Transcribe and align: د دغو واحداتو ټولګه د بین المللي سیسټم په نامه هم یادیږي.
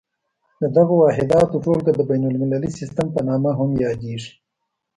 د 0.61 0.63
دغو 0.75 0.95
واحداتو 1.05 1.55
ټولګه 1.65 1.91
د 1.95 2.01
بین 2.09 2.23
المللي 2.29 2.69
سیسټم 2.79 3.07
په 3.15 3.21
نامه 3.27 3.51
هم 3.59 3.69
یادیږي. 3.85 4.31